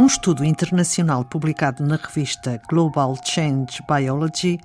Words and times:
Um 0.00 0.06
estudo 0.06 0.44
internacional 0.44 1.24
publicado 1.24 1.84
na 1.84 1.96
revista 1.96 2.62
Global 2.70 3.16
Change 3.24 3.82
Biology 3.84 4.60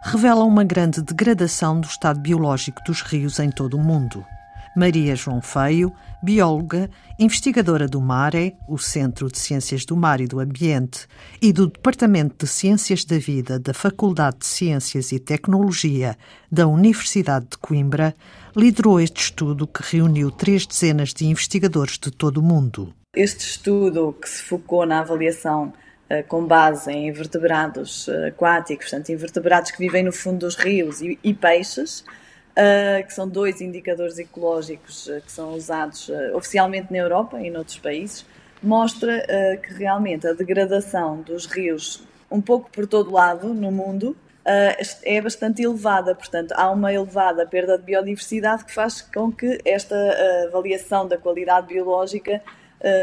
revela 0.00 0.44
uma 0.44 0.62
grande 0.62 1.02
degradação 1.02 1.80
do 1.80 1.88
estado 1.88 2.20
biológico 2.20 2.80
dos 2.86 3.02
rios 3.02 3.40
em 3.40 3.50
todo 3.50 3.76
o 3.76 3.82
mundo. 3.82 4.24
Maria 4.76 5.16
João 5.16 5.42
Feio, 5.42 5.92
bióloga, 6.22 6.88
investigadora 7.18 7.88
do 7.88 8.00
MARE, 8.00 8.54
o 8.68 8.78
Centro 8.78 9.28
de 9.28 9.40
Ciências 9.40 9.84
do 9.84 9.96
Mar 9.96 10.20
e 10.20 10.28
do 10.28 10.38
Ambiente, 10.38 11.08
e 11.42 11.52
do 11.52 11.66
Departamento 11.66 12.46
de 12.46 12.52
Ciências 12.52 13.04
da 13.04 13.18
Vida 13.18 13.58
da 13.58 13.74
Faculdade 13.74 14.38
de 14.38 14.46
Ciências 14.46 15.10
e 15.10 15.18
Tecnologia 15.18 16.16
da 16.52 16.68
Universidade 16.68 17.46
de 17.50 17.58
Coimbra, 17.58 18.14
liderou 18.54 19.00
este 19.00 19.20
estudo 19.20 19.66
que 19.66 19.82
reuniu 19.82 20.30
três 20.30 20.64
dezenas 20.64 21.12
de 21.12 21.26
investigadores 21.26 21.98
de 21.98 22.12
todo 22.12 22.36
o 22.38 22.42
mundo. 22.42 22.94
Este 23.16 23.46
estudo, 23.46 24.12
que 24.12 24.28
se 24.28 24.42
focou 24.42 24.84
na 24.84 25.00
avaliação 25.00 25.72
uh, 26.10 26.22
com 26.28 26.44
base 26.44 26.92
em 26.92 27.08
invertebrados 27.08 28.06
uh, 28.08 28.26
aquáticos, 28.26 28.90
portanto, 28.90 29.08
invertebrados 29.08 29.70
que 29.70 29.78
vivem 29.78 30.02
no 30.02 30.12
fundo 30.12 30.40
dos 30.40 30.54
rios 30.54 31.00
e, 31.00 31.18
e 31.24 31.32
peixes, 31.32 32.00
uh, 32.00 33.02
que 33.06 33.14
são 33.14 33.26
dois 33.26 33.62
indicadores 33.62 34.18
ecológicos 34.18 35.10
que 35.24 35.32
são 35.32 35.54
usados 35.54 36.10
oficialmente 36.34 36.92
na 36.92 36.98
Europa 36.98 37.40
e 37.40 37.48
noutros 37.48 37.78
países, 37.78 38.26
mostra 38.62 39.26
que 39.62 39.72
realmente 39.74 40.26
a 40.26 40.32
degradação 40.32 41.22
dos 41.22 41.46
rios, 41.46 42.02
um 42.30 42.40
pouco 42.40 42.70
por 42.70 42.86
todo 42.86 43.12
lado 43.12 43.54
no 43.54 43.70
mundo, 43.70 44.16
é 45.04 45.20
bastante 45.20 45.62
elevada. 45.62 46.14
Portanto, 46.14 46.52
há 46.52 46.70
uma 46.70 46.92
elevada 46.92 47.46
perda 47.46 47.78
de 47.78 47.84
biodiversidade 47.84 48.64
que 48.64 48.74
faz 48.74 49.02
com 49.02 49.30
que 49.30 49.60
esta 49.64 49.94
avaliação 50.48 51.06
da 51.06 51.18
qualidade 51.18 51.68
biológica 51.68 52.42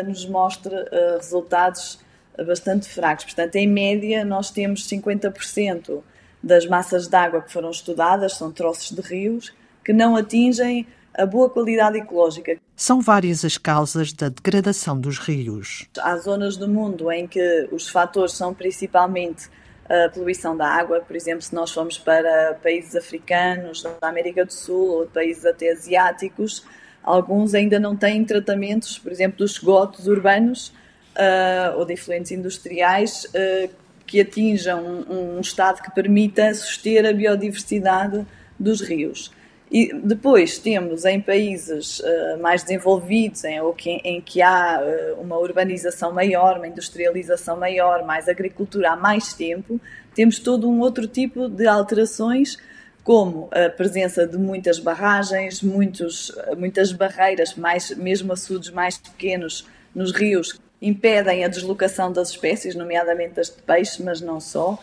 nos 0.06 0.26
mostre 0.26 0.76
resultados 1.18 2.00
bastante 2.48 2.90
fracos. 2.90 3.26
Portanto, 3.26 3.56
em 3.56 3.68
média, 3.68 4.26
nós 4.26 4.50
temos 4.50 4.88
50% 4.88 6.02
das 6.42 6.66
massas 6.66 7.08
de 7.08 7.16
água 7.16 7.42
que 7.42 7.52
foram 7.52 7.70
estudadas, 7.70 8.34
são 8.34 8.52
troços 8.52 8.92
de 8.92 9.02
rios, 9.02 9.54
que 9.84 9.94
não 9.94 10.16
atingem 10.16 10.86
a 11.14 11.26
boa 11.26 11.50
qualidade 11.50 11.98
ecológica. 11.98 12.58
São 12.76 13.00
várias 13.00 13.46
as 13.46 13.58
causas 13.58 14.12
da 14.12 14.30
degradação 14.30 15.00
dos 15.00 15.20
rios. 15.20 15.88
Há 16.00 16.18
zonas 16.18 16.58
do 16.58 16.68
mundo 16.68 17.12
em 17.12 17.28
que 17.28 17.70
os 17.72 17.88
fatores 17.88 18.34
são 18.34 18.54
principalmente 18.54 19.48
a 19.88 20.10
poluição 20.10 20.58
da 20.58 20.68
água, 20.68 21.02
por 21.02 21.16
exemplo, 21.16 21.42
se 21.42 21.54
nós 21.54 21.72
formos 21.72 21.98
para 22.00 22.58
países 22.64 22.96
africanos, 22.96 23.84
da 23.84 24.08
América 24.08 24.46
do 24.46 24.54
Sul 24.54 25.02
ou 25.02 25.06
países 25.06 25.46
até 25.46 25.72
asiáticos, 25.72 26.66
alguns 27.04 27.54
ainda 27.54 27.80
não 27.80 27.96
têm 27.96 28.24
tratamentos, 28.24 28.98
por 28.98 29.12
exemplo, 29.12 29.40
dos 29.40 29.54
esgotos 29.54 30.08
urbanos 30.08 30.70
uh, 31.18 31.78
ou 31.78 31.86
de 31.86 31.94
efluentes 31.94 32.32
industriais 32.32 33.26
uh, 33.26 33.70
que 34.06 34.22
atinjam 34.22 35.06
um, 35.10 35.38
um 35.38 35.42
estado 35.42 35.82
que 35.82 35.92
permita 35.92 36.54
suster 36.54 37.06
a 37.06 37.14
biodiversidade 37.14 38.26
dos 38.60 38.82
rios. 38.82 39.32
E 39.72 39.92
depois 39.92 40.60
temos 40.60 41.04
em 41.04 41.20
países 41.20 42.00
uh, 42.00 42.40
mais 42.40 42.62
desenvolvidos, 42.62 43.44
em, 43.44 43.60
que, 43.74 43.90
em 43.90 44.22
que 44.22 44.40
há 44.40 44.80
uh, 44.80 45.20
uma 45.20 45.38
urbanização 45.40 46.14
maior, 46.14 46.58
uma 46.58 46.68
industrialização 46.68 47.58
maior, 47.58 48.06
mais 48.06 48.30
agricultura 48.30 48.92
há 48.92 48.96
mais 48.96 49.34
tempo, 49.34 49.82
temos 50.14 50.38
todo 50.38 50.70
um 50.70 50.80
outro 50.80 51.08
tipo 51.08 51.50
de 51.50 51.66
alterações, 51.66 52.58
como 53.04 53.50
a 53.52 53.70
presença 53.70 54.26
de 54.26 54.38
muitas 54.38 54.80
barragens, 54.80 55.62
muitos, 55.62 56.32
muitas 56.58 56.92
barreiras, 56.92 57.54
mais, 57.56 57.92
mesmo 57.92 58.32
açudes 58.32 58.70
mais 58.70 58.98
pequenos 58.98 59.68
nos 59.94 60.12
rios, 60.12 60.60
impedem 60.82 61.44
a 61.44 61.48
deslocação 61.48 62.12
das 62.12 62.30
espécies, 62.30 62.76
nomeadamente 62.76 63.36
das 63.36 63.50
de 63.50 63.62
peixe, 63.62 64.02
mas 64.02 64.22
não 64.22 64.40
só, 64.40 64.74
uh, 64.74 64.80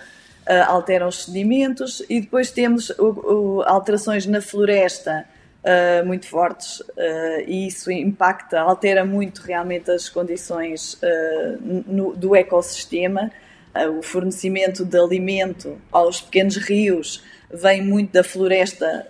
alteram 0.67 1.09
os 1.09 1.25
sedimentos 1.25 2.03
e 2.09 2.21
depois 2.21 2.51
temos 2.51 2.93
alterações 3.67 4.27
na 4.27 4.41
floresta 4.41 5.27
uh, 5.63 6.07
muito 6.07 6.27
fortes 6.27 6.81
uh, 6.81 7.41
e 7.47 7.67
isso 7.67 7.91
impacta, 7.91 8.61
altera 8.61 9.05
muito 9.05 9.41
realmente 9.43 9.91
as 9.91 10.09
condições 10.09 10.99
do 12.17 12.35
ecossistema. 12.35 13.31
o 13.99 14.03
fornecimento 14.03 14.85
de 14.85 14.99
alimento 14.99 15.79
aos 15.93 16.21
pequenos 16.21 16.57
rios 16.57 17.23
vem 17.53 17.83
muito 17.83 18.13
da 18.13 18.23
floresta, 18.23 19.07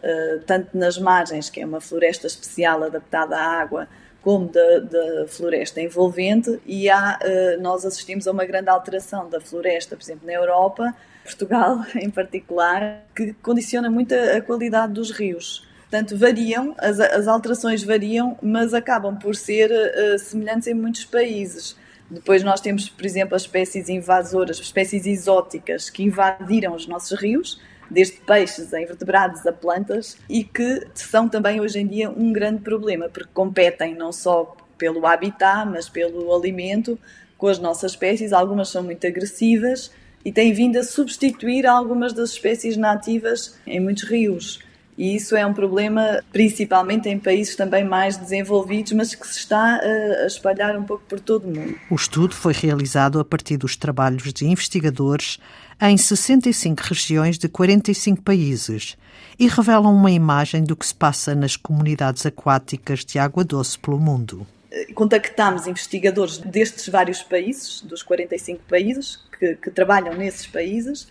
tanto 0.47 0.77
nas 0.77 0.99
margens, 0.99 1.51
que 1.51 1.61
é 1.61 1.67
uma 1.67 1.81
floresta 1.81 2.27
especial 2.27 2.83
adaptada 2.83 3.37
à 3.37 3.61
água, 3.61 3.87
como 4.23 4.49
da, 4.49 4.79
da, 4.81 5.29
floresta 5.29 5.81
envolvente 5.81 6.61
e 6.67 6.91
há, 6.91 7.19
uh, 7.23 7.63
nós 7.63 7.85
assistimos 7.85 8.29
a 8.29 8.33
uma 8.33 8.45
grande 8.45 8.69
alteração 8.69 9.29
da 9.29 9.41
floresta, 9.41 9.97
por 9.97 10.03
exemplo, 10.03 10.27
na 10.27 10.33
Europa, 10.33 10.95
Portugal 11.25 11.85
em 11.97 12.11
particular, 12.11 13.03
que 13.15 13.33
condiciona 13.35 13.91
muito 13.91 14.15
a, 14.15 14.41
qualidade 14.41 14.93
dos 14.93 15.11
rios. 15.11 15.67
Portanto, 15.81 16.17
variam, 16.17 16.75
as, 16.79 17.01
as, 17.01 17.27
alterações 17.27 17.83
variam, 17.83 18.39
mas 18.41 18.73
acabam 18.75 19.17
por 19.17 19.35
ser 19.35 19.71
uh, 19.73 20.19
semelhantes 20.19 20.69
em 20.69 20.75
muitos 20.75 21.05
países. 21.05 21.77
Depois 22.11 22.43
nós 22.43 22.61
temos, 22.61 22.89
por 22.89 23.07
exemplo, 23.07 23.37
as 23.37 23.43
espécies 23.43 23.89
invasoras, 23.89 24.59
espécies 24.59 25.07
exóticas 25.07 25.89
que 25.89 26.03
invadiram 26.03 26.75
os 26.75 26.87
nossos 26.87 27.19
rios, 27.19 27.61
desde 27.89 28.19
peixes 28.21 28.75
a 28.75 28.81
invertebrados 28.81 29.47
a 29.47 29.53
plantas, 29.53 30.19
e 30.29 30.43
que 30.43 30.87
são 30.95 31.29
também 31.29 31.61
hoje 31.61 31.79
em 31.79 31.87
dia 31.87 32.11
um 32.11 32.33
grande 32.33 32.63
problema, 32.63 33.09
porque 33.09 33.31
competem 33.33 33.95
não 33.95 34.13
só 34.13 34.57
pelo 34.77 35.07
habitat, 35.07 35.69
mas 35.69 35.89
pelo 35.89 36.35
alimento 36.35 36.99
com 37.39 37.47
as 37.47 37.59
nossas 37.59 37.93
espécies. 37.93 38.33
Algumas 38.33 38.69
são 38.69 38.83
muito 38.83 39.07
agressivas 39.07 39.93
e 40.25 40.33
têm 40.33 40.53
vindo 40.53 40.79
a 40.79 40.83
substituir 40.83 41.67
algumas 41.67 42.13
das 42.13 42.31
espécies 42.31 42.77
nativas 42.77 43.59
em 43.67 43.79
muitos 43.79 44.05
rios. 44.05 44.61
E 45.01 45.17
isso 45.17 45.35
é 45.35 45.47
um 45.47 45.55
problema 45.55 46.23
principalmente 46.31 47.09
em 47.09 47.19
países 47.19 47.57
também 47.57 47.83
mais 47.83 48.19
desenvolvidos, 48.19 48.93
mas 48.93 49.15
que 49.15 49.27
se 49.27 49.39
está 49.39 49.81
a 49.81 50.27
espalhar 50.27 50.77
um 50.77 50.85
pouco 50.85 51.03
por 51.09 51.19
todo 51.19 51.47
o 51.47 51.49
mundo. 51.49 51.75
O 51.91 51.95
estudo 51.95 52.35
foi 52.35 52.53
realizado 52.53 53.19
a 53.19 53.25
partir 53.25 53.57
dos 53.57 53.77
trabalhos 53.77 54.31
de 54.31 54.45
investigadores 54.45 55.39
em 55.81 55.97
65 55.97 56.83
regiões 56.83 57.39
de 57.39 57.49
45 57.49 58.21
países 58.21 58.99
e 59.39 59.49
revelam 59.49 59.95
uma 59.95 60.11
imagem 60.11 60.65
do 60.65 60.77
que 60.77 60.85
se 60.85 60.95
passa 60.95 61.35
nas 61.35 61.57
comunidades 61.57 62.27
aquáticas 62.27 63.03
de 63.03 63.19
água 63.19 63.43
doce 63.43 63.79
pelo 63.79 63.99
mundo. 63.99 64.47
Contactámos 64.95 65.67
investigadores 65.67 66.37
destes 66.37 66.87
vários 66.91 67.23
países, 67.23 67.81
dos 67.81 68.03
45 68.03 68.65
países, 68.69 69.19
que, 69.39 69.55
que 69.55 69.71
trabalham 69.71 70.15
nesses 70.15 70.47
países, 70.47 71.09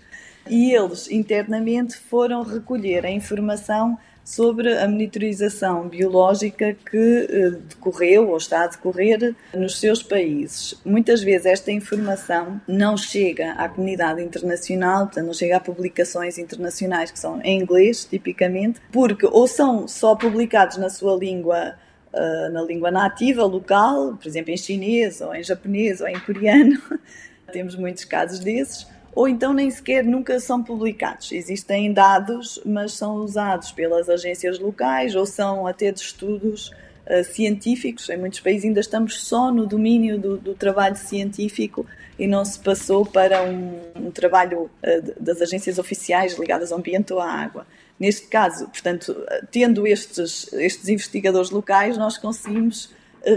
e 0.48 0.74
eles 0.74 1.10
internamente 1.10 1.98
foram 1.98 2.44
recolher 2.44 3.06
a 3.06 3.12
informação 3.12 3.98
sobre 4.30 4.78
a 4.78 4.88
monitorização 4.88 5.90
biológica 5.90 6.76
que 6.90 7.28
eh, 7.28 7.50
decorreu 7.68 8.30
ou 8.30 8.38
está 8.38 8.64
a 8.64 8.68
decorrer 8.68 9.34
nos 9.56 9.80
seus 9.80 10.04
países. 10.04 10.80
Muitas 10.86 11.24
vezes 11.24 11.48
esta 11.48 11.72
informação 11.72 12.62
não 12.68 12.96
chega 12.96 13.54
à 13.54 13.68
comunidade 13.68 14.22
internacional, 14.22 15.08
portanto, 15.08 15.26
não 15.26 15.34
chega 15.34 15.58
a 15.58 15.60
publicações 15.60 16.38
internacionais 16.38 17.10
que 17.10 17.18
são 17.18 17.42
em 17.42 17.60
inglês, 17.60 18.06
tipicamente, 18.06 18.80
porque 18.92 19.26
ou 19.26 19.48
são 19.48 19.88
só 19.88 20.16
publicados 20.16 20.78
na 20.78 20.92
sua 20.92 21.18
língua 21.18 21.74
eh, 22.14 22.50
na 22.50 22.62
língua 22.62 22.92
nativa 22.92 23.44
local, 23.46 24.16
por 24.16 24.28
exemplo, 24.28 24.52
em 24.52 24.58
chinês 24.58 25.22
ou 25.22 25.34
em 25.34 25.44
japonês 25.44 26.02
ou 26.02 26.08
em 26.08 26.20
coreano. 26.20 26.80
Temos 27.52 27.76
muitos 27.76 28.06
casos 28.06 28.38
desses 28.40 28.86
ou 29.14 29.28
então 29.28 29.54
nem 29.54 29.70
sequer 29.70 30.04
nunca 30.04 30.40
são 30.40 30.64
publicados. 30.64 31.32
Existem 31.32 31.92
dados, 31.92 32.62
mas 32.66 32.94
são 32.94 33.16
usados 33.16 33.72
pelas 33.72 34.10
agências 34.10 34.60
locais 34.60 35.16
ou 35.16 35.26
são 35.26 35.66
até 35.66 35.92
de 35.92 36.00
estudos 36.00 36.70
uh, 37.08 37.24
científicos. 37.24 38.10
Em 38.10 38.18
muitos 38.18 38.40
países 38.40 38.66
ainda 38.66 38.80
estamos 38.80 39.22
só 39.22 39.52
no 39.52 39.66
domínio 39.66 40.18
do, 40.18 40.38
do 40.38 40.54
trabalho 40.54 40.96
científico 40.96 41.86
e 42.18 42.28
não 42.28 42.44
se 42.44 42.60
passou 42.60 43.06
para 43.06 43.44
um, 43.44 43.80
um 43.96 44.12
trabalho 44.12 44.64
uh, 44.84 45.14
das 45.20 45.42
agências 45.42 45.80
oficiais 45.80 46.38
ligadas 46.38 46.72
ao 46.72 46.78
ambiente 46.78 47.14
ou 47.14 47.20
à 47.20 47.32
água. 47.32 47.66
Neste 48.00 48.28
caso, 48.28 48.68
portanto, 48.68 49.14
tendo 49.52 49.86
estes, 49.86 50.54
estes 50.54 50.88
investigadores 50.88 51.50
locais, 51.50 51.98
nós 51.98 52.18
conseguimos 52.18 52.90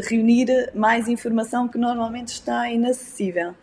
reunir 0.09 0.71
mais 0.75 1.09
informação 1.09 1.69
que 1.69 1.79
normalmente 1.79 2.29
está 2.29 2.71
inacessível. 2.71 3.55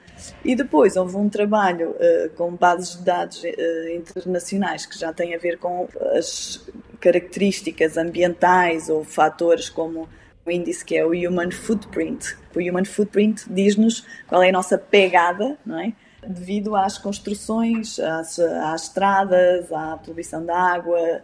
E 0.44 0.56
depois 0.56 0.96
houve 0.96 1.16
um 1.16 1.30
trabalho 1.30 1.92
uh, 1.92 2.30
com 2.36 2.54
bases 2.54 2.98
de 2.98 3.04
dados 3.04 3.44
uh, 3.44 3.90
internacionais 3.96 4.86
que 4.86 4.98
já 4.98 5.14
tem 5.14 5.34
a 5.34 5.38
ver 5.38 5.58
com 5.58 5.88
as 6.14 6.68
características 7.00 7.98
ambientais 7.98 8.90
ou 8.90 9.04
fatores 9.04 9.70
como 9.70 10.10
o 10.46 10.52
índice 10.52 10.84
que 10.84 10.98
é 10.98 11.06
o 11.06 11.12
Human 11.12 11.52
Footprint. 11.52 12.36
O 12.54 12.60
Human 12.60 12.86
Footprint 12.86 13.44
diz-nos 13.50 14.06
qual 14.28 14.44
é 14.44 14.50
a 14.50 14.52
nossa 14.54 14.78
pegada, 14.78 15.58
não 15.66 15.80
é? 15.80 15.94
Devido 16.28 16.76
às 16.76 16.98
construções, 16.98 17.98
às, 17.98 18.38
às 18.40 18.84
estradas, 18.84 19.72
à 19.72 19.98
poluição 19.98 20.46
da 20.46 20.58
água, 20.58 21.24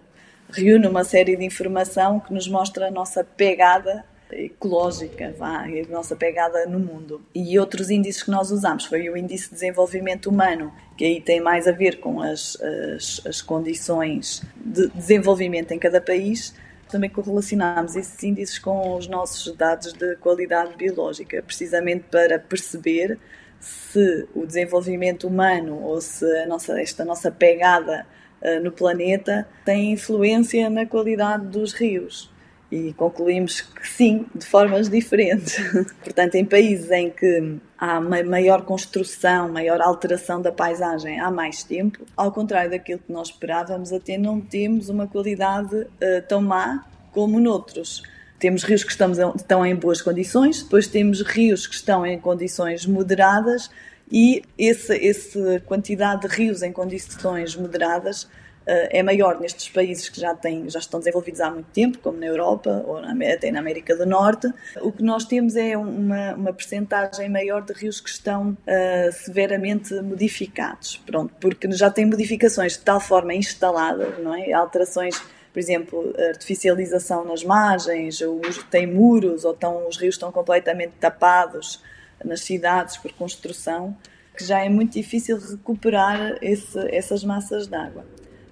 reúne 0.50 0.88
uma 0.88 1.04
série 1.04 1.36
de 1.36 1.44
informação 1.44 2.20
que 2.20 2.34
nos 2.34 2.48
mostra 2.48 2.88
a 2.88 2.92
nossa 2.92 3.24
pegada 3.24 4.06
ecológica, 4.44 5.34
vá, 5.38 5.64
a 5.64 5.92
nossa 5.92 6.16
pegada 6.16 6.66
no 6.66 6.80
mundo. 6.80 7.22
E 7.34 7.58
outros 7.58 7.90
índices 7.90 8.24
que 8.24 8.32
nós 8.32 8.52
usamos 8.52 8.86
foi 8.86 9.10
o 9.10 9.18
Índice 9.18 9.46
de 9.50 9.56
Desenvolvimento 9.56 10.30
Humano, 10.30 10.74
que 10.98 11.06
aí 11.06 11.22
tem 11.22 11.40
mais 11.40 11.68
a 11.68 11.72
ver 11.72 12.00
com 12.00 12.22
as, 12.22 12.58
as, 12.62 13.22
as 13.26 13.42
condições 13.42 14.44
de 14.56 14.88
desenvolvimento 14.90 15.72
em 15.72 15.80
cada 15.80 16.02
país, 16.02 16.54
também 16.90 17.10
correlacionámos 17.10 17.96
esses 17.96 18.22
índices 18.24 18.60
com 18.60 18.96
os 18.96 19.08
nossos 19.08 19.56
dados 19.56 19.94
de 19.94 20.16
qualidade 20.18 20.76
biológica, 20.76 21.42
precisamente 21.42 22.06
para 22.12 22.38
perceber 22.40 23.18
se 23.60 24.28
o 24.36 24.46
desenvolvimento 24.46 25.28
humano 25.28 25.82
ou 25.82 26.00
se 26.00 26.46
nossa, 26.46 26.80
esta 26.80 27.04
nossa 27.04 27.32
pegada 27.32 28.06
uh, 28.42 28.64
no 28.64 28.72
planeta 28.72 29.48
tem 29.64 29.94
influência 29.94 30.70
na 30.70 30.86
qualidade 30.86 31.48
dos 31.48 31.74
rios. 31.74 32.32
E 32.72 32.94
concluímos 32.94 33.62
que 33.62 33.88
sim, 33.88 34.26
de 34.34 34.46
formas 34.46 34.90
diferentes. 34.90 35.58
Portanto, 36.04 36.36
em 36.36 36.44
países 36.44 36.90
em 36.92 37.10
que 37.10 37.58
há 37.78 38.02
maior 38.02 38.64
construção, 38.64 39.50
maior 39.50 39.80
alteração 39.82 40.42
da 40.42 40.52
paisagem 40.52 41.20
há 41.20 41.30
mais 41.30 41.64
tempo, 41.64 42.06
ao 42.18 42.32
contrário 42.32 42.72
daquilo 42.72 43.00
que 43.00 43.12
nós 43.12 43.30
esperávamos, 43.30 43.94
até 43.94 44.18
não 44.18 44.42
temos 44.42 44.90
uma 44.90 45.08
qualidade 45.08 45.76
uh, 45.76 45.88
tão 46.28 46.42
má 46.42 46.86
como 47.12 47.40
noutros. 47.40 48.02
Temos 48.40 48.64
rios 48.64 48.84
que 48.84 48.92
estamos, 48.92 49.18
estão 49.36 49.66
em 49.66 49.76
boas 49.76 50.02
condições, 50.02 50.64
depois 50.64 50.88
temos 50.88 51.22
rios 51.22 51.66
que 51.66 51.76
estão 51.76 52.06
em 52.06 52.20
condições 52.20 52.86
moderadas 52.86 53.70
e 54.12 54.44
essa, 54.60 54.96
essa 54.96 55.60
quantidade 55.66 56.28
de 56.28 56.28
rios 56.28 56.62
em 56.62 56.72
condições 56.72 57.56
moderadas 57.56 58.28
é 58.66 59.04
maior 59.04 59.40
nestes 59.40 59.70
países 59.70 60.10
que 60.10 60.20
já, 60.20 60.34
têm, 60.34 60.70
já 60.70 60.80
estão 60.80 61.00
desenvolvidos 61.00 61.40
há 61.40 61.52
muito 61.52 61.70
tempo, 61.72 62.00
como 62.00 62.18
na 62.18 62.26
Europa 62.26 62.84
ou 62.86 63.02
na, 63.02 63.12
até 63.32 63.52
na 63.52 63.60
América 63.60 63.96
do 63.96 64.06
Norte. 64.06 64.52
O 64.82 64.92
que 64.92 65.04
nós 65.04 65.26
temos 65.26 65.56
é 65.56 65.78
uma, 65.78 66.34
uma 66.34 66.54
percentagem 66.54 67.30
maior 67.30 67.62
de 67.62 67.74
rios 67.74 68.00
que 68.00 68.10
estão 68.10 68.50
uh, 68.52 69.12
severamente 69.12 69.94
modificados, 70.02 71.02
pronto, 71.06 71.34
porque 71.40 71.72
já 71.72 71.92
têm 71.92 72.06
modificações 72.06 72.74
de 72.74 72.80
tal 72.80 73.00
forma 73.00 73.34
instaladas, 73.34 74.18
não 74.20 74.34
é? 74.34 74.52
alterações 74.54 75.22
por 75.56 75.60
exemplo, 75.60 76.14
artificialização 76.18 77.24
nas 77.24 77.42
margens, 77.42 78.20
os, 78.20 78.62
tem 78.70 78.86
muros 78.86 79.46
ou 79.46 79.54
estão, 79.54 79.88
os 79.88 79.96
rios 79.96 80.16
estão 80.16 80.30
completamente 80.30 80.96
tapados 81.00 81.82
nas 82.26 82.42
cidades 82.42 82.98
por 82.98 83.14
construção, 83.14 83.96
que 84.36 84.44
já 84.44 84.66
é 84.66 84.68
muito 84.68 84.92
difícil 84.96 85.40
recuperar 85.40 86.38
esse, 86.42 86.78
essas 86.94 87.24
massas 87.24 87.68
de 87.68 87.76
água. 87.76 88.06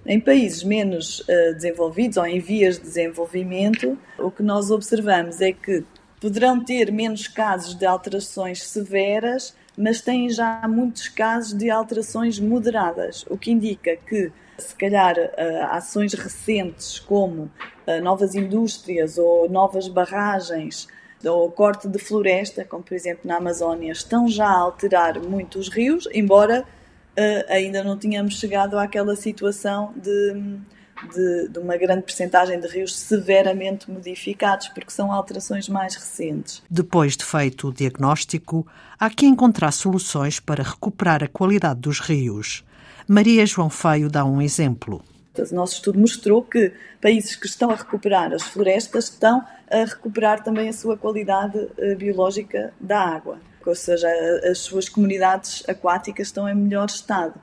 Em 0.06 0.20
países 0.20 0.62
menos 0.62 1.20
uh, 1.20 1.54
desenvolvidos 1.54 2.18
ou 2.18 2.26
em 2.26 2.38
vias 2.38 2.76
de 2.76 2.82
desenvolvimento, 2.82 3.98
o 4.18 4.30
que 4.30 4.42
nós 4.42 4.70
observamos 4.70 5.40
é 5.40 5.50
que 5.50 5.82
poderão 6.20 6.62
ter 6.62 6.92
menos 6.92 7.26
casos 7.26 7.74
de 7.74 7.86
alterações 7.86 8.62
severas, 8.62 9.56
mas 9.76 10.02
têm 10.02 10.28
já 10.28 10.60
muitos 10.68 11.08
casos 11.08 11.54
de 11.54 11.70
alterações 11.70 12.38
moderadas, 12.38 13.24
o 13.30 13.38
que 13.38 13.50
indica 13.50 13.96
que, 13.96 14.30
se 14.58 14.74
calhar, 14.74 15.16
uh, 15.16 15.64
ações 15.70 16.12
recentes 16.12 16.98
como 16.98 17.44
uh, 17.86 18.02
novas 18.02 18.34
indústrias 18.34 19.16
ou 19.16 19.48
novas 19.48 19.88
barragens 19.88 20.86
ou 21.24 21.50
corte 21.50 21.88
de 21.88 21.98
floresta, 21.98 22.62
como 22.62 22.82
por 22.82 22.92
exemplo 22.92 23.22
na 23.24 23.36
Amazónia, 23.36 23.92
estão 23.92 24.28
já 24.28 24.46
a 24.46 24.58
alterar 24.58 25.18
muito 25.18 25.58
os 25.58 25.70
rios, 25.70 26.06
embora 26.12 26.66
uh, 27.18 27.52
ainda 27.52 27.82
não 27.82 27.96
tínhamos 27.96 28.38
chegado 28.38 28.78
àquela 28.78 29.16
situação 29.16 29.92
de, 29.96 30.58
de, 31.12 31.48
de 31.48 31.58
uma 31.58 31.76
grande 31.76 32.02
percentagem 32.02 32.60
de 32.60 32.66
rios 32.68 32.96
severamente 32.96 33.90
modificados, 33.90 34.68
porque 34.68 34.90
são 34.90 35.12
alterações 35.12 35.68
mais 35.68 35.94
recentes. 35.94 36.62
Depois 36.68 37.16
de 37.16 37.24
feito 37.24 37.68
o 37.68 37.72
diagnóstico, 37.72 38.66
há 38.98 39.10
que 39.10 39.26
encontrar 39.26 39.72
soluções 39.72 40.40
para 40.40 40.62
recuperar 40.62 41.22
a 41.22 41.28
qualidade 41.28 41.80
dos 41.80 42.00
rios. 42.00 42.64
Maria 43.08 43.44
João 43.46 43.70
Feio 43.70 44.08
dá 44.08 44.24
um 44.24 44.40
exemplo. 44.40 45.02
O 45.36 45.54
nosso 45.54 45.74
estudo 45.74 45.98
mostrou 45.98 46.42
que 46.42 46.72
países 47.02 47.34
que 47.34 47.46
estão 47.46 47.70
a 47.70 47.74
recuperar 47.74 48.32
as 48.32 48.44
florestas 48.44 49.08
estão 49.08 49.44
a 49.68 49.84
recuperar 49.84 50.44
também 50.44 50.68
a 50.68 50.72
sua 50.72 50.96
qualidade 50.96 51.58
uh, 51.58 51.96
biológica 51.96 52.72
da 52.80 53.00
água 53.00 53.38
ou 53.68 53.74
seja, 53.74 54.08
as 54.50 54.58
suas 54.58 54.88
comunidades 54.88 55.62
aquáticas 55.68 56.28
estão 56.28 56.48
em 56.48 56.54
melhor 56.54 56.86
estado, 56.86 57.34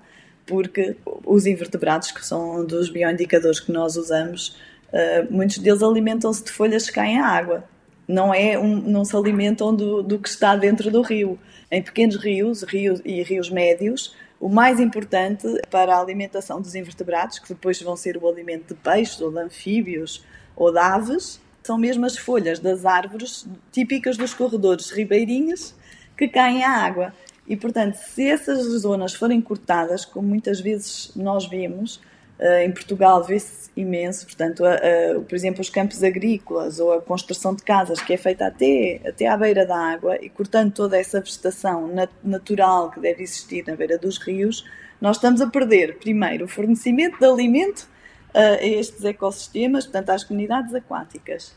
porque 0.46 0.96
os 1.26 1.46
invertebrados, 1.46 2.12
que 2.12 2.26
são 2.26 2.60
um 2.60 2.66
dos 2.66 2.90
bioindicadores 2.90 3.60
que 3.60 3.72
nós 3.72 3.96
usamos, 3.96 4.58
eh, 4.92 5.26
muitos 5.30 5.58
deles 5.58 5.82
alimentam-se 5.82 6.44
de 6.44 6.52
folhas 6.52 6.88
que 6.88 6.94
caem 6.94 7.20
à 7.20 7.28
água. 7.28 7.64
Não, 8.08 8.34
é 8.34 8.58
um, 8.58 8.76
não 8.76 9.06
se 9.06 9.16
alimentam 9.16 9.74
do, 9.74 10.04
do 10.04 10.20
que 10.20 10.28
está 10.28 10.56
dentro 10.56 10.92
do 10.92 11.02
rio. 11.02 11.40
Em 11.70 11.82
pequenos 11.82 12.18
rios, 12.18 12.64
rios 12.64 13.02
e 13.06 13.24
rios 13.24 13.50
médios, 13.50 14.16
o 14.40 14.50
mais 14.50 14.80
importante 14.80 15.48
para 15.70 15.96
a 15.96 16.02
alimentação 16.02 16.60
dos 16.60 16.76
invertebrados, 16.76 17.40
que 17.40 17.50
depois 17.50 17.82
vão 17.82 17.96
ser 17.96 18.18
o 18.18 18.28
alimento 18.28 18.74
de 18.74 18.74
peixes 18.74 19.22
ou 19.22 19.32
de 19.32 19.40
anfíbios 19.40 20.26
ou 20.56 20.72
de 20.72 20.80
aves, 20.80 21.40
são 21.64 21.78
mesmo 21.78 22.06
as 22.06 22.18
folhas 22.18 22.60
das 22.60 22.86
árvores 22.86 23.48
típicas 23.72 24.18
dos 24.18 24.34
corredores 24.34 24.90
ribeirinhos 24.90 25.76
que 26.22 26.28
caem 26.28 26.64
à 26.64 26.70
água. 26.70 27.12
E, 27.48 27.58
portanto, 27.58 27.96
se 27.96 28.30
essas 28.30 28.64
zonas 28.82 29.16
forem 29.16 29.42
cortadas, 29.42 30.06
como 30.06 30.28
muitas 30.28 30.62
vezes 30.62 31.12
nós 31.16 31.48
vemos, 31.48 31.96
uh, 32.40 32.60
em 32.64 32.72
Portugal 32.72 33.24
vê-se 33.24 33.72
imenso, 33.76 34.28
portanto, 34.28 34.60
uh, 34.60 35.18
uh, 35.18 35.24
por 35.24 35.34
exemplo, 35.34 35.62
os 35.62 35.70
campos 35.72 36.04
agrícolas 36.04 36.80
ou 36.80 36.94
a 36.94 37.02
construção 37.02 37.56
de 37.56 37.64
casas 37.64 38.00
que 38.00 38.14
é 38.14 38.18
feita 38.18 38.46
até, 38.46 39.02
até 39.04 39.26
à 39.26 39.36
beira 39.36 39.66
da 39.66 39.76
água 39.76 40.16
e 40.24 40.30
cortando 40.30 40.72
toda 40.72 40.96
essa 40.96 41.20
vegetação 41.20 41.88
nat 41.88 42.12
natural 42.24 42.92
que 42.92 43.00
deve 43.00 43.24
existir 43.24 43.66
na 43.66 43.76
beira 43.76 43.98
dos 43.98 44.20
rios, 44.20 44.64
nós 45.02 45.18
estamos 45.18 45.42
a 45.42 45.48
perder, 45.48 45.98
primeiro, 45.98 46.46
o 46.46 46.48
fornecimento 46.48 47.18
de 47.18 47.26
alimento 47.26 47.90
a 48.32 48.64
estes 48.64 49.04
ecossistemas, 49.04 49.86
portanto, 49.86 50.12
às 50.12 50.24
comunidades 50.24 50.74
aquáticas. 50.76 51.54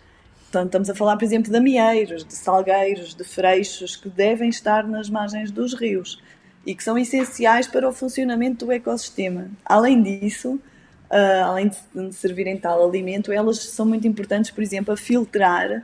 Portanto, 0.55 0.69
estamos 0.69 0.91
a 0.91 0.95
falar, 0.95 1.17
por 1.17 1.25
exemplo, 1.25 1.51
de 1.51 1.59
amieiros, 1.59 2.25
de 2.25 2.33
salgueiros, 2.33 3.13
de 3.13 3.25
freixos 3.25 3.97
que 3.97 4.09
devem 4.09 4.49
estar 4.49 4.87
nas 4.87 5.11
margens 5.11 5.51
dos 5.51 5.75
rios 5.75 6.23
e 6.65 6.77
que 6.77 6.85
são 6.85 6.97
essenciais 6.97 7.67
para 7.67 7.89
o 7.89 7.93
funcionamento 7.93 8.65
do 8.65 8.71
ecossistema. 8.71 9.51
Além 9.65 10.01
disso, 10.01 10.53
uh, 11.11 11.45
além 11.45 11.69
de 11.69 12.13
servirem 12.13 12.57
tal 12.57 12.89
alimento, 12.89 13.33
elas 13.33 13.59
são 13.65 13.85
muito 13.85 14.07
importantes, 14.07 14.53
por 14.53 14.63
exemplo, 14.63 14.95
a 14.95 14.97
filtrar 14.97 15.73
uh, 15.73 15.83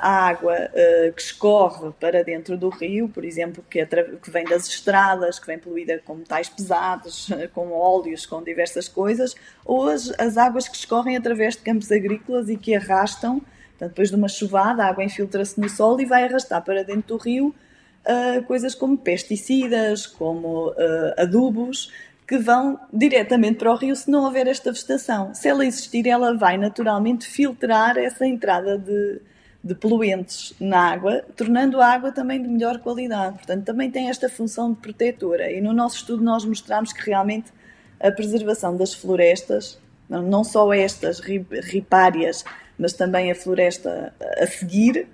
a 0.00 0.26
água 0.26 0.54
uh, 0.54 1.12
que 1.12 1.20
escorre 1.20 1.90
para 2.00 2.24
dentro 2.24 2.56
do 2.56 2.70
rio, 2.70 3.10
por 3.10 3.26
exemplo, 3.26 3.62
que, 3.68 3.84
que, 3.84 4.30
vem 4.30 4.44
das 4.44 4.66
estradas, 4.68 5.38
que 5.38 5.46
vem 5.46 5.58
poluída 5.58 6.00
com 6.02 6.14
metais 6.14 6.48
pesados, 6.48 7.28
com 7.52 7.72
óleos, 7.72 8.24
com 8.24 8.42
diversas 8.42 8.88
coisas, 8.88 9.36
ou 9.66 9.86
as, 9.86 10.10
as 10.18 10.38
águas 10.38 10.66
que 10.66 10.78
escorrem 10.78 11.14
através 11.14 11.56
de 11.56 11.60
campos 11.60 11.92
agrícolas 11.92 12.48
e 12.48 12.56
que 12.56 12.74
arrastam 12.74 13.42
Portanto, 13.78 13.90
depois 13.90 14.10
de 14.10 14.16
uma 14.16 14.28
chuvada, 14.28 14.82
a 14.82 14.88
água 14.88 15.04
infiltra-se 15.04 15.60
no 15.60 15.68
solo 15.68 16.00
e 16.00 16.04
vai 16.04 16.24
arrastar 16.24 16.62
para 16.64 16.82
dentro 16.82 17.16
do 17.16 17.16
rio 17.16 17.54
uh, 18.04 18.42
coisas 18.42 18.74
como 18.74 18.98
pesticidas, 18.98 20.04
como 20.04 20.70
uh, 20.70 20.74
adubos, 21.16 21.92
que 22.26 22.36
vão 22.38 22.78
diretamente 22.92 23.58
para 23.58 23.72
o 23.72 23.76
rio 23.76 23.94
se 23.94 24.10
não 24.10 24.24
houver 24.24 24.48
esta 24.48 24.72
vegetação. 24.72 25.32
Se 25.32 25.48
ela 25.48 25.64
existir, 25.64 26.08
ela 26.08 26.36
vai 26.36 26.58
naturalmente 26.58 27.24
filtrar 27.24 27.96
essa 27.96 28.26
entrada 28.26 28.76
de, 28.76 29.20
de 29.62 29.74
poluentes 29.76 30.52
na 30.60 30.90
água, 30.90 31.24
tornando 31.36 31.80
a 31.80 31.86
água 31.86 32.10
também 32.10 32.42
de 32.42 32.48
melhor 32.48 32.80
qualidade. 32.80 33.36
Portanto, 33.36 33.64
também 33.64 33.92
tem 33.92 34.10
esta 34.10 34.28
função 34.28 34.72
de 34.72 34.80
protetora. 34.80 35.52
E 35.52 35.60
no 35.60 35.72
nosso 35.72 35.98
estudo 35.98 36.22
nós 36.22 36.44
mostramos 36.44 36.92
que 36.92 37.06
realmente 37.06 37.52
a 38.00 38.10
preservação 38.10 38.76
das 38.76 38.92
florestas, 38.92 39.78
não 40.08 40.42
só 40.42 40.72
estas 40.72 41.20
ripárias, 41.20 42.44
mas 42.78 42.92
também 42.92 43.30
a 43.30 43.34
floresta 43.34 44.12
a 44.40 44.46
seguir, 44.46 45.06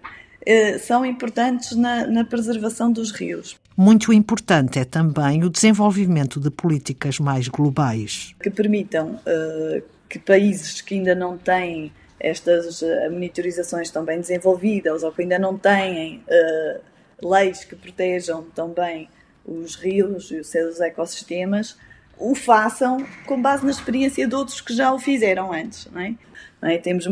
eh, 0.46 0.78
são 0.78 1.06
importantes 1.06 1.74
na, 1.74 2.06
na, 2.06 2.24
preservação 2.24 2.92
dos 2.92 3.10
rios. 3.10 3.56
Muito 3.76 4.12
importante 4.12 4.78
é 4.78 4.84
também 4.84 5.42
o 5.42 5.48
desenvolvimento 5.48 6.38
de 6.38 6.50
políticas 6.50 7.18
mais 7.18 7.48
globais. 7.48 8.34
Que 8.40 8.50
permitam 8.50 9.18
uh, 9.26 9.82
que 10.08 10.18
países 10.18 10.80
que 10.80 10.94
ainda 10.94 11.14
não 11.14 11.38
têm 11.38 11.90
estas 12.20 12.82
uh, 12.82 13.10
monitorizações 13.10 13.90
tão 13.90 14.04
bem 14.04 14.20
desenvolvidas 14.20 15.02
ou 15.02 15.10
que 15.10 15.22
ainda 15.22 15.38
não 15.38 15.56
têm 15.56 16.22
uh, 16.28 16.80
leis 17.26 17.64
que 17.64 17.74
protejam 17.74 18.44
também 18.54 19.08
os 19.44 19.74
rios 19.76 20.30
e 20.30 20.36
os 20.36 20.48
seus 20.48 20.80
ecossistemas, 20.80 21.76
o 22.18 22.34
façam 22.34 23.04
com 23.26 23.40
base 23.40 23.64
na 23.64 23.70
experiência 23.70 24.26
de 24.26 24.34
outros 24.34 24.60
que 24.60 24.74
já 24.74 24.92
o 24.92 24.98
fizeram 24.98 25.52
antes. 25.52 25.88
Não 25.92 26.00
é? 26.00 26.14
Não 26.60 26.68
é? 26.68 26.78
Temos 26.78 27.06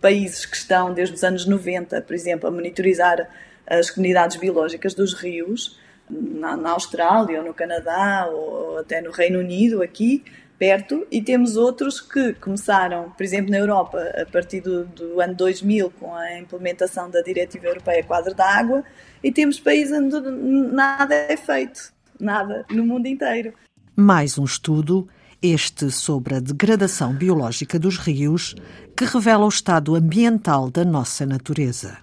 países 0.00 0.44
que 0.44 0.56
estão 0.56 0.92
desde 0.92 1.14
os 1.14 1.24
anos 1.24 1.46
90, 1.46 2.02
por 2.02 2.14
exemplo, 2.14 2.48
a 2.48 2.50
monitorizar 2.50 3.28
as 3.66 3.90
comunidades 3.90 4.36
biológicas 4.36 4.94
dos 4.94 5.14
rios, 5.14 5.78
na, 6.10 6.56
na 6.56 6.70
Austrália 6.70 7.38
ou 7.38 7.46
no 7.46 7.54
Canadá 7.54 8.26
ou 8.26 8.78
até 8.78 9.00
no 9.00 9.12
Reino 9.12 9.38
Unido 9.38 9.82
aqui, 9.82 10.24
perto 10.58 11.06
e 11.10 11.22
temos 11.22 11.56
outros 11.56 12.00
que 12.00 12.34
começaram, 12.34 13.10
por 13.10 13.22
exemplo, 13.22 13.50
na 13.50 13.58
Europa, 13.58 13.98
a 14.20 14.26
partir 14.26 14.60
do, 14.60 14.84
do 14.84 15.20
ano 15.20 15.34
2000, 15.34 15.90
com 15.98 16.14
a 16.14 16.38
implementação 16.38 17.08
da 17.08 17.22
Diretiva 17.22 17.66
Europeia 17.66 18.02
Quadro 18.04 18.34
da 18.34 18.44
Água, 18.44 18.84
e 19.22 19.32
temos 19.32 19.58
países 19.58 19.96
onde 19.96 20.20
nada 20.20 21.14
é 21.14 21.36
feito, 21.36 21.92
nada, 22.18 22.66
no 22.70 22.84
mundo 22.84 23.06
inteiro. 23.06 23.54
Mais 24.00 24.38
um 24.38 24.44
estudo, 24.44 25.06
este 25.42 25.90
sobre 25.90 26.36
a 26.36 26.40
degradação 26.40 27.12
biológica 27.12 27.78
dos 27.78 27.98
rios, 27.98 28.54
que 28.96 29.04
revela 29.04 29.44
o 29.44 29.48
estado 29.50 29.94
ambiental 29.94 30.70
da 30.70 30.86
nossa 30.86 31.26
natureza. 31.26 31.98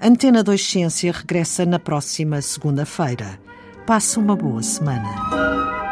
Antena 0.00 0.42
2 0.42 0.64
Ciência 0.64 1.12
regressa 1.12 1.66
na 1.66 1.78
próxima 1.78 2.40
segunda-feira. 2.40 3.38
Passe 3.86 4.18
uma 4.18 4.34
boa 4.34 4.62
semana. 4.62 5.89